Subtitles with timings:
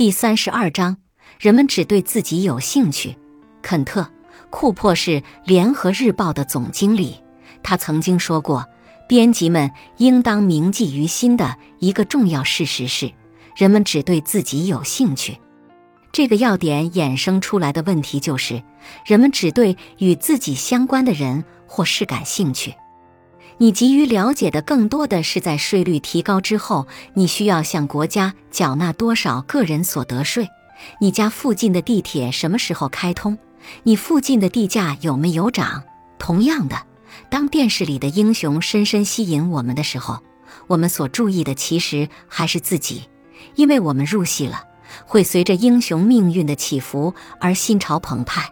[0.00, 0.96] 第三十二章，
[1.38, 3.18] 人们只对自己有兴趣。
[3.60, 4.00] 肯特·
[4.48, 7.16] 库珀是《联合日报》的总经理，
[7.62, 8.66] 他曾经说过，
[9.06, 13.12] 编辑们应当铭记于心的一个重要事实是，
[13.54, 15.36] 人们只对自己有兴趣。
[16.10, 18.62] 这个要点衍生出来的问题就是，
[19.04, 22.74] 人们只对与自己相关的人或事感兴趣。
[23.62, 30.48] 你急于了解的更多的是，在税率提高之后，你需要向国家缴纳多少个人所得税？
[30.98, 33.36] 你家附近的地铁什么时候开通？
[33.82, 35.82] 你附近的地价有没有涨？
[36.18, 36.86] 同样的，
[37.28, 40.20] 当电视里的英雄深深吸引我们的时候，
[40.66, 43.10] 我们所注意的其实还是自己，
[43.56, 44.64] 因为我们入戏了，
[45.04, 48.50] 会随着英雄命运的起伏而心潮澎湃。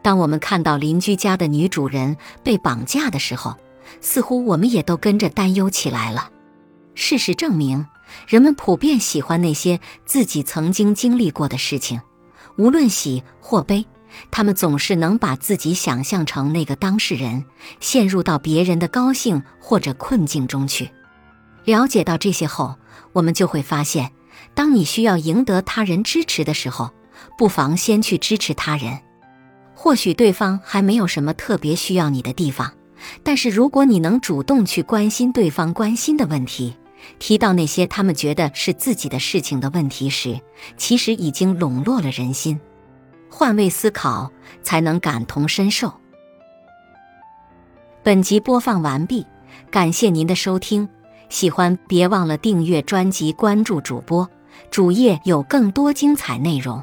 [0.00, 3.54] 当我们看到邻居家的女主人被绑架的时候，
[4.00, 6.30] 似乎我们也都跟着担忧起来了。
[6.94, 7.86] 事实证明，
[8.26, 12.00] 人们普遍喜欢那些自己曾经经历过的事情，
[12.56, 13.86] 无论喜或悲，
[14.30, 17.44] 他们总是能把自己想象成那个当事人，
[17.78, 20.90] 陷入到别人的高兴或者困境中去。
[21.64, 22.76] 了解到这些后，
[23.12, 24.10] 我们就会发现，
[24.54, 26.90] 当你需要赢得他人支持的时候，
[27.38, 28.98] 不妨先去支持他人。
[29.74, 32.72] 或许对方还没有什么特别需要你的地方。
[33.22, 36.76] 但是，如果你能主动去关心对方关心的问题，
[37.18, 40.40] 提到那些他们觉得是自己的事情的问题时，
[40.76, 42.60] 其实已经笼络了人心。
[43.30, 44.30] 换位思考，
[44.62, 45.92] 才能感同身受。
[48.02, 49.26] 本集播放完毕，
[49.70, 50.88] 感谢您的收听。
[51.28, 54.28] 喜欢别忘了订阅专辑，关注主播，
[54.70, 56.82] 主页有更多精彩内容。